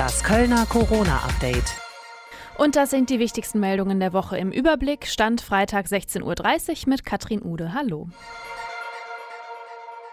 [0.00, 1.76] Das Kölner Corona-Update.
[2.56, 5.06] Und das sind die wichtigsten Meldungen der Woche im Überblick.
[5.06, 7.74] Stand Freitag 16.30 Uhr mit Katrin Ude.
[7.74, 8.08] Hallo.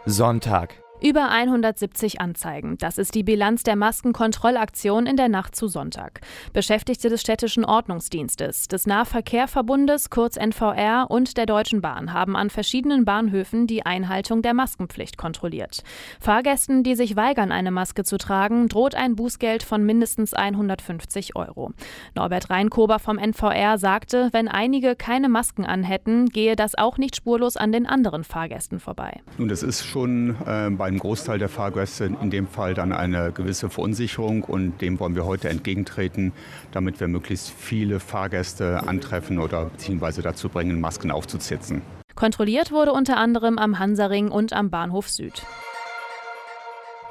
[0.05, 0.83] Sonntag.
[0.99, 2.79] Über 170 Anzeigen.
[2.79, 6.21] Das ist die Bilanz der Maskenkontrollaktion in der Nacht zu Sonntag.
[6.53, 13.05] Beschäftigte des städtischen Ordnungsdienstes, des Nahverkehrverbundes, kurz NVR und der Deutschen Bahn haben an verschiedenen
[13.05, 15.83] Bahnhöfen die Einhaltung der Maskenpflicht kontrolliert.
[16.19, 21.73] Fahrgästen, die sich weigern, eine Maske zu tragen, droht ein Bußgeld von mindestens 150 Euro.
[22.15, 27.55] Norbert Reinkober vom NVR sagte, wenn einige keine Masken anhätten, gehe das auch nicht spurlos
[27.55, 29.21] an den anderen Fahrgästen vorbei.
[29.37, 33.31] Nun, das ist schon äh, bei einem Großteil der Fahrgäste in dem Fall dann eine
[33.31, 36.31] gewisse Verunsicherung und dem wollen wir heute entgegentreten,
[36.71, 41.81] damit wir möglichst viele Fahrgäste antreffen oder beziehungsweise dazu bringen, Masken aufzusetzen.
[42.15, 45.45] Kontrolliert wurde unter anderem am Hansaring und am Bahnhof Süd.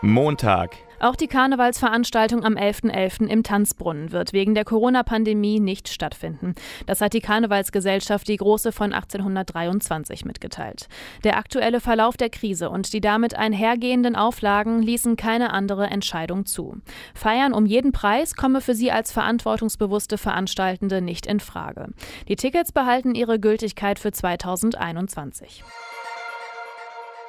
[0.01, 0.86] Montag.
[0.99, 2.91] Auch die Karnevalsveranstaltung am 11.11.
[2.91, 3.27] .11.
[3.27, 6.55] im Tanzbrunnen wird wegen der Corona-Pandemie nicht stattfinden.
[6.87, 10.89] Das hat die Karnevalsgesellschaft die Große von 1823 mitgeteilt.
[11.23, 16.79] Der aktuelle Verlauf der Krise und die damit einhergehenden Auflagen ließen keine andere Entscheidung zu.
[17.15, 21.89] Feiern um jeden Preis komme für sie als verantwortungsbewusste Veranstaltende nicht in Frage.
[22.29, 25.63] Die Tickets behalten ihre Gültigkeit für 2021.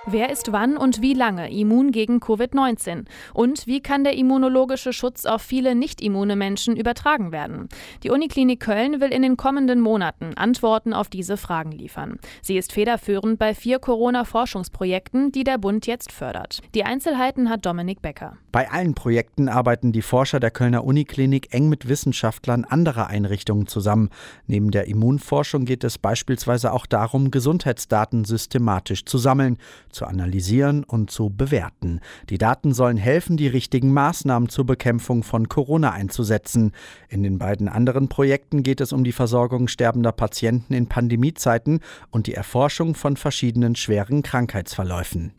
[0.09, 3.03] Wer ist wann und wie lange immun gegen Covid-19?
[3.33, 7.67] Und wie kann der immunologische Schutz auf viele nicht immune Menschen übertragen werden?
[8.03, 12.19] Die Uniklinik Köln will in den kommenden Monaten Antworten auf diese Fragen liefern.
[12.41, 16.61] Sie ist federführend bei vier Corona-Forschungsprojekten, die der Bund jetzt fördert.
[16.73, 18.37] Die Einzelheiten hat Dominik Becker.
[18.53, 24.09] Bei allen Projekten arbeiten die Forscher der Kölner Uniklinik eng mit Wissenschaftlern anderer Einrichtungen zusammen.
[24.45, 29.57] Neben der Immunforschung geht es beispielsweise auch darum, Gesundheitsdaten systematisch zu sammeln
[29.97, 31.99] zu analysieren und zu bewerten.
[32.29, 36.71] Die Daten sollen helfen, die richtigen Maßnahmen zur Bekämpfung von Corona einzusetzen.
[37.09, 41.81] In den beiden anderen Projekten geht es um die Versorgung sterbender Patienten in Pandemiezeiten
[42.11, 45.33] und die Erforschung von verschiedenen schweren Krankheitsverläufen.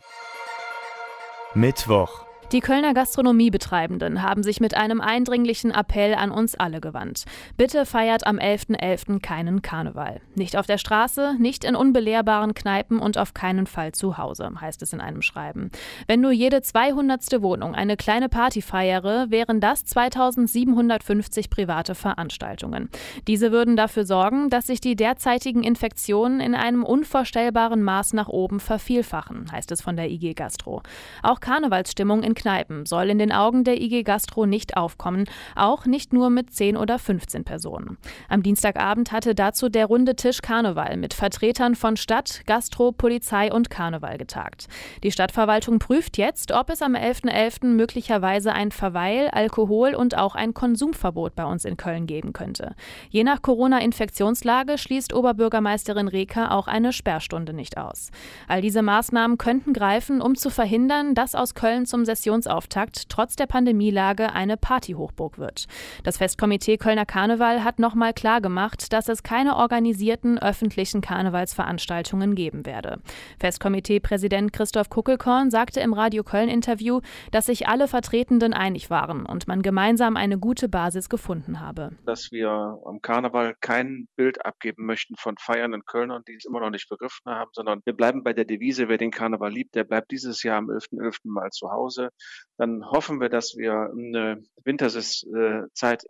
[1.55, 2.28] Mittwoch.
[2.51, 7.27] Die Kölner Gastronomiebetreibenden haben sich mit einem eindringlichen Appell an uns alle gewandt.
[7.59, 8.79] Bitte feiert am 11.11.
[8.79, 9.21] .11.
[9.21, 10.23] keinen Karneval.
[10.35, 14.81] Nicht auf der Straße, nicht in unbelehrbaren Kneipen und auf keinen Fall zu Hause, heißt
[14.81, 15.71] es in einem Schreiben.
[16.07, 17.43] Wenn nur jede 200.
[17.43, 22.89] Wohnung eine kleine Party feiere, wären das 2750 private Veranstaltungen.
[23.27, 28.59] Diese würden dafür sorgen, dass sich die derzeitigen Infektionen in einem unvorstellbaren Maß nach oben
[28.59, 30.83] vervielfachen, heißt es von der IG Gastro.
[31.23, 36.13] Auch Karnevalsstimmung in Kneipen soll in den Augen der IG Gastro nicht aufkommen, auch nicht
[36.13, 37.99] nur mit 10 oder 15 Personen.
[38.29, 43.69] Am Dienstagabend hatte dazu der runde Tisch Karneval mit Vertretern von Stadt, Gastro, Polizei und
[43.69, 44.69] Karneval getagt.
[45.03, 47.59] Die Stadtverwaltung prüft jetzt, ob es am 11.11.
[47.59, 47.67] .11.
[47.67, 52.75] möglicherweise ein Verweil-, Alkohol- und auch ein Konsumverbot bei uns in Köln geben könnte.
[53.11, 58.11] Je nach Corona-Infektionslage schließt Oberbürgermeisterin Reker auch eine Sperrstunde nicht aus.
[58.47, 63.37] All diese Maßnahmen könnten greifen, um zu verhindern, dass aus Köln zum Session Sessionsauftakt trotz
[63.37, 65.67] der Pandemielage eine Partyhochburg wird.
[66.05, 73.01] Das Festkomitee Kölner Karneval hat nochmal klargemacht, dass es keine organisierten öffentlichen Karnevalsveranstaltungen geben werde.
[73.41, 77.01] Festkomitee-Präsident Christoph Kuckelkorn sagte im Radio Köln-Interview,
[77.31, 81.93] dass sich alle Vertretenden einig waren und man gemeinsam eine gute Basis gefunden habe.
[82.05, 82.51] Dass wir
[82.85, 87.33] am Karneval kein Bild abgeben möchten von feiernden Kölnern, die es immer noch nicht begriffen
[87.33, 90.59] haben, sondern wir bleiben bei der Devise, wer den Karneval liebt, der bleibt dieses Jahr
[90.59, 90.99] am 11.11.
[90.99, 91.21] .11.
[91.25, 92.11] mal zu Hause
[92.59, 96.05] dann hoffen wir, dass wir eine Winterzeit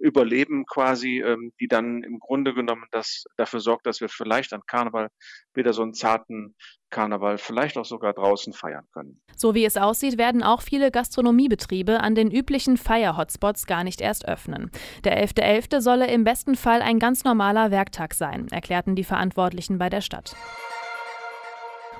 [0.00, 4.62] überleben quasi, ähm, die dann im Grunde genommen das dafür sorgt, dass wir vielleicht an
[4.66, 5.08] Karneval
[5.54, 6.54] wieder so einen zarten
[6.88, 9.20] Karneval vielleicht auch sogar draußen feiern können.
[9.36, 14.26] So wie es aussieht, werden auch viele Gastronomiebetriebe an den üblichen Feier-Hotspots gar nicht erst
[14.26, 14.70] öffnen.
[15.04, 15.76] Der 11.11.
[15.76, 15.80] .11.
[15.80, 20.34] solle im besten Fall ein ganz normaler Werktag sein, erklärten die Verantwortlichen bei der Stadt.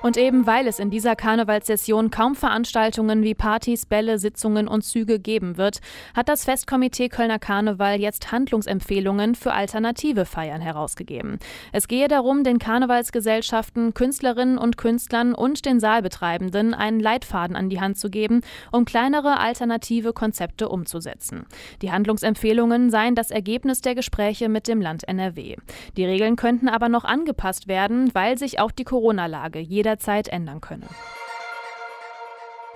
[0.03, 5.19] Und eben weil es in dieser Karnevalssession kaum Veranstaltungen wie Partys, Bälle, Sitzungen und Züge
[5.19, 5.79] geben wird,
[6.15, 11.37] hat das Festkomitee Kölner Karneval jetzt Handlungsempfehlungen für alternative Feiern herausgegeben.
[11.71, 17.79] Es gehe darum, den Karnevalsgesellschaften, Künstlerinnen und Künstlern und den Saalbetreibenden einen Leitfaden an die
[17.79, 21.45] Hand zu geben, um kleinere alternative Konzepte umzusetzen.
[21.83, 25.57] Die Handlungsempfehlungen seien das Ergebnis der Gespräche mit dem Land NRW.
[25.95, 30.61] Die Regeln könnten aber noch angepasst werden, weil sich auch die Corona-Lage jeder jederzeit ändern
[30.61, 30.87] könne.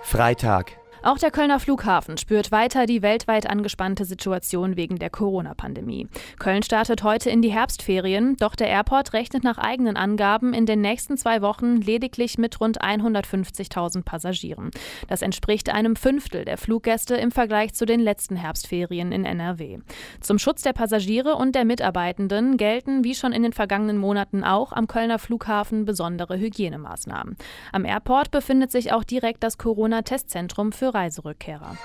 [0.02, 0.66] Freitag.
[1.06, 6.08] Auch der Kölner Flughafen spürt weiter die weltweit angespannte Situation wegen der Corona-Pandemie.
[6.40, 10.80] Köln startet heute in die Herbstferien, doch der Airport rechnet nach eigenen Angaben in den
[10.80, 14.72] nächsten zwei Wochen lediglich mit rund 150.000 Passagieren.
[15.06, 19.78] Das entspricht einem Fünftel der Fluggäste im Vergleich zu den letzten Herbstferien in NRW.
[20.20, 24.72] Zum Schutz der Passagiere und der Mitarbeitenden gelten wie schon in den vergangenen Monaten auch
[24.72, 27.36] am Kölner Flughafen besondere Hygienemaßnahmen.
[27.70, 31.76] Am Airport befindet sich auch direkt das Corona-Testzentrum für Reiserückkehrer.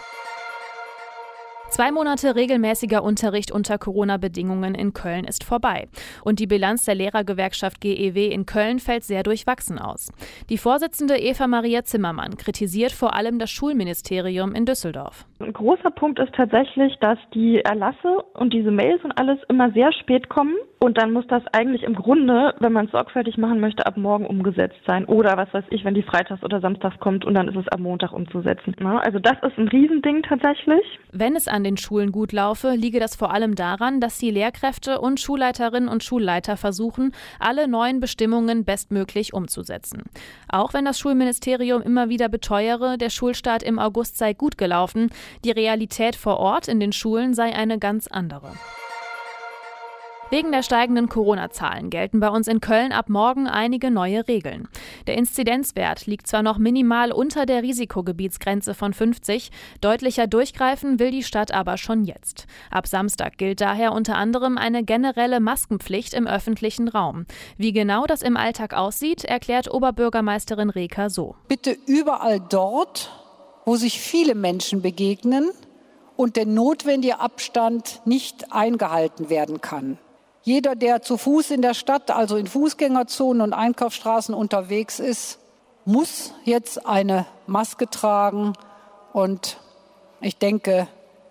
[1.72, 5.88] Zwei Monate regelmäßiger Unterricht unter Corona-Bedingungen in Köln ist vorbei.
[6.22, 10.12] Und die Bilanz der Lehrergewerkschaft GEW in Köln fällt sehr durchwachsen aus.
[10.50, 15.26] Die Vorsitzende Eva Maria Zimmermann kritisiert vor allem das Schulministerium in Düsseldorf.
[15.40, 19.94] Ein großer Punkt ist tatsächlich, dass die Erlasse und diese Mails und alles immer sehr
[19.94, 20.56] spät kommen.
[20.84, 24.26] Und dann muss das eigentlich im Grunde, wenn man es sorgfältig machen möchte, ab morgen
[24.26, 25.06] umgesetzt sein.
[25.06, 27.84] Oder was weiß ich, wenn die freitags oder samstags kommt und dann ist es am
[27.84, 28.76] Montag umzusetzen.
[28.84, 30.82] Also das ist ein Riesending tatsächlich.
[31.12, 34.32] Wenn es an an den Schulen gut laufe, liege das vor allem daran, dass die
[34.32, 40.02] Lehrkräfte und Schulleiterinnen und Schulleiter versuchen, alle neuen Bestimmungen bestmöglich umzusetzen.
[40.50, 45.12] Auch wenn das Schulministerium immer wieder beteuere, der Schulstart im August sei gut gelaufen,
[45.46, 48.54] die Realität vor Ort in den Schulen sei eine ganz andere.
[50.32, 54.70] Wegen der steigenden Corona-Zahlen gelten bei uns in Köln ab morgen einige neue Regeln.
[55.06, 59.52] Der Inzidenzwert liegt zwar noch minimal unter der Risikogebietsgrenze von 50,
[59.82, 62.48] deutlicher durchgreifen will die Stadt aber schon jetzt.
[62.70, 67.26] Ab Samstag gilt daher unter anderem eine generelle Maskenpflicht im öffentlichen Raum.
[67.58, 71.36] Wie genau das im Alltag aussieht, erklärt Oberbürgermeisterin Reker so.
[71.50, 73.12] Bitte überall dort,
[73.66, 75.50] wo sich viele Menschen begegnen
[76.16, 79.98] und der notwendige Abstand nicht eingehalten werden kann.
[80.44, 85.40] Jeder, der zu Fuß in der Stadt, also in Fußgängerzonen und Einkaufsstraßen unterwegs ist,
[85.86, 88.54] muss jetzt eine Maske tragen.
[89.14, 89.58] Und
[90.20, 90.88] ich denke,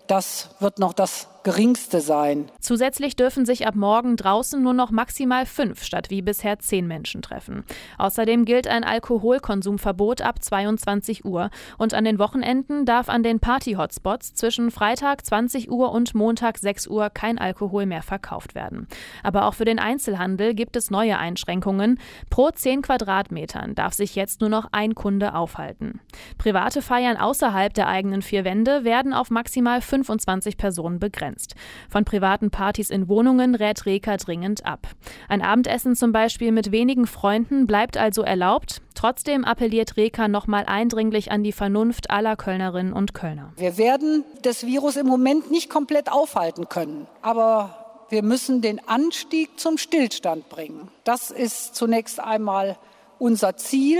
[0.07, 2.51] das wird noch das geringste sein.
[2.59, 7.23] Zusätzlich dürfen sich ab morgen draußen nur noch maximal fünf statt wie bisher zehn Menschen
[7.23, 7.63] treffen.
[7.97, 11.49] Außerdem gilt ein Alkoholkonsumverbot ab 22 Uhr
[11.79, 16.87] und an den Wochenenden darf an den Party-Hotspots zwischen Freitag 20 Uhr und Montag 6
[16.87, 18.87] Uhr kein Alkohol mehr verkauft werden.
[19.23, 21.99] Aber auch für den Einzelhandel gibt es neue Einschränkungen.
[22.29, 26.01] Pro 10 Quadratmetern darf sich jetzt nur noch ein Kunde aufhalten.
[26.37, 31.55] Private Feiern außerhalb der eigenen vier Wände werden auf maximal 25 Personen begrenzt begrenzt.
[31.89, 34.87] Von privaten Partys in Wohnungen rät Reker dringend ab.
[35.27, 38.81] Ein Abendessen zum Beispiel mit wenigen Freunden bleibt also erlaubt.
[38.95, 43.53] Trotzdem appelliert Reker nochmal eindringlich an die Vernunft aller Kölnerinnen und Kölner.
[43.57, 49.59] Wir werden das Virus im Moment nicht komplett aufhalten können, aber wir müssen den Anstieg
[49.59, 50.89] zum Stillstand bringen.
[51.03, 52.77] Das ist zunächst einmal
[53.19, 53.99] unser Ziel.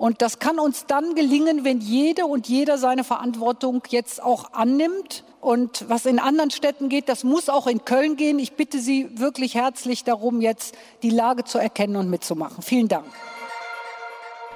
[0.00, 5.24] Und das kann uns dann gelingen, wenn jede und jeder seine Verantwortung jetzt auch annimmt.
[5.42, 8.38] Und was in anderen Städten geht, das muss auch in Köln gehen.
[8.38, 12.62] Ich bitte Sie wirklich herzlich darum, jetzt die Lage zu erkennen und mitzumachen.
[12.62, 13.04] Vielen Dank.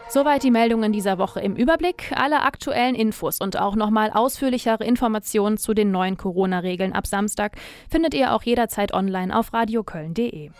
[0.08, 2.12] Soweit die Meldungen dieser Woche im Überblick.
[2.16, 7.58] Alle aktuellen Infos und auch nochmal ausführlichere Informationen zu den neuen Corona-Regeln ab Samstag
[7.90, 10.52] findet ihr auch jederzeit online auf radioköln.de.